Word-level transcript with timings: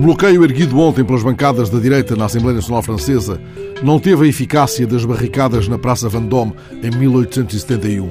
bloqueio 0.00 0.44
erguido 0.44 0.78
ontem 0.78 1.04
pelas 1.04 1.22
bancadas 1.22 1.70
da 1.70 1.78
direita 1.78 2.14
na 2.14 2.26
Assembleia 2.26 2.56
Nacional 2.56 2.82
Francesa 2.82 3.40
não 3.82 3.98
teve 3.98 4.26
a 4.26 4.28
eficácia 4.28 4.86
das 4.86 5.04
barricadas 5.04 5.68
na 5.68 5.78
Praça 5.78 6.08
Vendôme 6.08 6.52
em 6.82 6.90
1871. 6.90 8.10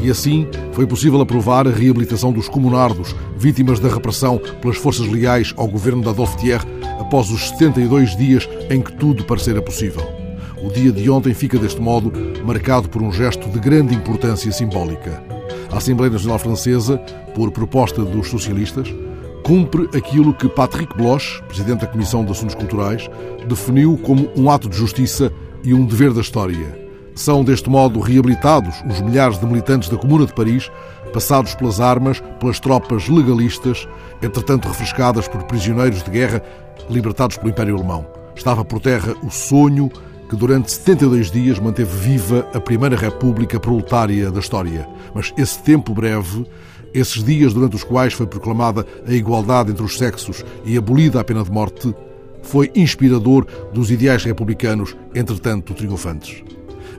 E 0.00 0.10
assim 0.10 0.46
foi 0.72 0.86
possível 0.86 1.20
aprovar 1.20 1.68
a 1.68 1.70
reabilitação 1.70 2.32
dos 2.32 2.48
comunardos, 2.48 3.14
vítimas 3.36 3.78
da 3.78 3.88
repressão 3.88 4.40
pelas 4.62 4.78
forças 4.78 5.06
leais 5.08 5.52
ao 5.56 5.68
governo 5.68 6.00
de 6.00 6.08
Adolphe 6.08 6.38
Thiers, 6.38 6.66
após 6.98 7.30
os 7.30 7.50
72 7.50 8.16
dias 8.16 8.48
em 8.70 8.80
que 8.80 8.92
tudo 8.92 9.24
parecera 9.24 9.60
possível. 9.60 10.02
O 10.62 10.70
dia 10.70 10.90
de 10.92 11.10
ontem 11.10 11.34
fica, 11.34 11.58
deste 11.58 11.80
modo, 11.82 12.12
marcado 12.46 12.88
por 12.88 13.02
um 13.02 13.12
gesto 13.12 13.48
de 13.50 13.58
grande 13.58 13.94
importância 13.94 14.50
simbólica. 14.52 15.22
A 15.70 15.76
Assembleia 15.76 16.12
Nacional 16.12 16.38
Francesa, 16.38 16.98
por 17.34 17.50
proposta 17.50 18.02
dos 18.04 18.28
socialistas, 18.28 18.88
cumpre 19.50 19.88
aquilo 19.98 20.32
que 20.32 20.48
Patrick 20.48 20.96
Bloch, 20.96 21.42
presidente 21.48 21.80
da 21.80 21.88
Comissão 21.88 22.24
de 22.24 22.30
Assuntos 22.30 22.54
Culturais, 22.54 23.10
definiu 23.48 23.98
como 23.98 24.30
um 24.36 24.48
ato 24.48 24.68
de 24.68 24.76
justiça 24.76 25.32
e 25.64 25.74
um 25.74 25.84
dever 25.84 26.12
da 26.12 26.20
história. 26.20 26.88
São, 27.16 27.42
deste 27.42 27.68
modo, 27.68 27.98
reabilitados 27.98 28.76
os 28.88 29.00
milhares 29.00 29.40
de 29.40 29.46
militantes 29.46 29.88
da 29.88 29.96
Comuna 29.96 30.24
de 30.24 30.32
Paris, 30.32 30.70
passados 31.12 31.52
pelas 31.56 31.80
armas, 31.80 32.22
pelas 32.38 32.60
tropas 32.60 33.08
legalistas, 33.08 33.88
entretanto 34.22 34.68
refrescadas 34.68 35.26
por 35.26 35.42
prisioneiros 35.42 36.04
de 36.04 36.12
guerra 36.12 36.40
libertados 36.88 37.36
pelo 37.36 37.50
Império 37.50 37.74
Alemão. 37.74 38.06
Estava 38.36 38.64
por 38.64 38.78
terra 38.78 39.16
o 39.20 39.30
sonho 39.32 39.90
que 40.28 40.36
durante 40.36 40.70
72 40.70 41.28
dias 41.28 41.58
manteve 41.58 41.90
viva 41.90 42.48
a 42.54 42.60
Primeira 42.60 42.94
República 42.94 43.58
proletária 43.58 44.30
da 44.30 44.38
história. 44.38 44.88
Mas 45.12 45.34
esse 45.36 45.60
tempo 45.60 45.92
breve 45.92 46.46
esses 46.92 47.22
dias 47.22 47.54
durante 47.54 47.76
os 47.76 47.84
quais 47.84 48.12
foi 48.12 48.26
proclamada 48.26 48.86
a 49.06 49.12
igualdade 49.12 49.70
entre 49.70 49.82
os 49.82 49.96
sexos 49.96 50.44
e 50.64 50.76
abolida 50.76 51.20
a 51.20 51.24
pena 51.24 51.42
de 51.44 51.50
morte, 51.50 51.94
foi 52.42 52.70
inspirador 52.74 53.46
dos 53.72 53.90
ideais 53.90 54.24
republicanos, 54.24 54.96
entretanto 55.14 55.74
triunfantes. 55.74 56.42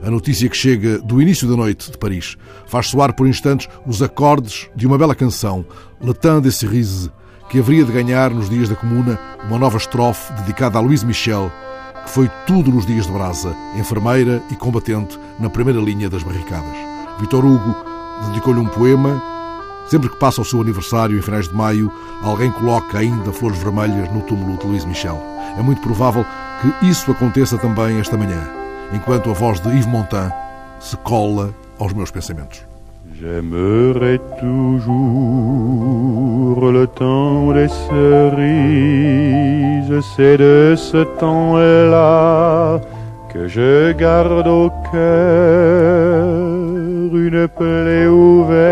A 0.02 0.10
notícia 0.10 0.48
que 0.48 0.56
chega 0.56 0.98
do 0.98 1.22
início 1.22 1.48
da 1.48 1.56
noite 1.56 1.90
de 1.90 1.96
Paris 1.96 2.36
faz 2.66 2.88
soar 2.88 3.14
por 3.14 3.28
instantes 3.28 3.68
os 3.86 4.02
acordes 4.02 4.68
de 4.74 4.86
uma 4.86 4.98
bela 4.98 5.14
canção, 5.14 5.64
Le 6.00 6.12
Temps 6.12 6.42
des 6.42 6.56
Cerises, 6.56 7.10
que 7.48 7.58
haveria 7.58 7.84
de 7.84 7.92
ganhar 7.92 8.30
nos 8.30 8.48
dias 8.48 8.68
da 8.68 8.74
Comuna 8.74 9.18
uma 9.46 9.58
nova 9.58 9.76
estrofe 9.76 10.32
dedicada 10.34 10.78
a 10.78 10.80
Louise 10.80 11.06
Michel, 11.06 11.52
que 12.04 12.10
foi 12.10 12.28
tudo 12.46 12.72
nos 12.72 12.86
dias 12.86 13.06
de 13.06 13.12
brasa, 13.12 13.54
enfermeira 13.78 14.42
e 14.50 14.56
combatente 14.56 15.18
na 15.38 15.50
primeira 15.50 15.80
linha 15.80 16.10
das 16.10 16.22
barricadas. 16.22 16.76
Vitor 17.20 17.44
Hugo 17.44 17.76
dedicou-lhe 18.26 18.58
um 18.58 18.66
poema 18.66 19.22
Sempre 19.88 20.08
que 20.08 20.16
passa 20.16 20.40
o 20.40 20.44
seu 20.44 20.60
aniversário, 20.60 21.18
em 21.18 21.22
finais 21.22 21.48
de 21.48 21.54
maio, 21.54 21.92
alguém 22.22 22.50
coloca 22.50 22.98
ainda 22.98 23.32
flores 23.32 23.58
vermelhas 23.58 24.10
no 24.12 24.22
túmulo 24.22 24.56
de 24.56 24.66
Luís 24.66 24.84
Michel. 24.84 25.20
É 25.58 25.62
muito 25.62 25.82
provável 25.82 26.24
que 26.60 26.86
isso 26.86 27.10
aconteça 27.10 27.58
também 27.58 27.98
esta 27.98 28.16
manhã, 28.16 28.48
enquanto 28.92 29.30
a 29.30 29.34
voz 29.34 29.60
de 29.60 29.68
Yves 29.68 29.86
Montand 29.86 30.32
se 30.80 30.96
cola 30.98 31.50
aos 31.78 31.92
meus 31.92 32.10
pensamentos. 32.10 32.64
J'aimerais 33.20 34.20
toujours 34.40 35.02
le 36.72 36.86
temps 36.86 37.52
des 37.52 37.68
cerises, 37.88 38.40
c'est 40.16 40.38
de 40.38 40.74
ce 40.76 41.04
temps-là 41.20 42.80
que 43.32 43.46
je 43.46 43.92
garde 43.92 44.46
au 44.46 44.70
cœur 44.90 46.52
une 47.14 47.48
plaie 47.48 48.06
ouverte. 48.06 48.71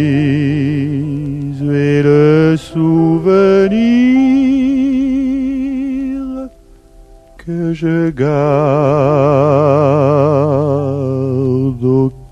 que 7.43 7.51
é 7.51 7.73
chegado 7.73 8.21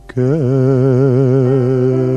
que? 0.07 0.19
É 0.19 2.08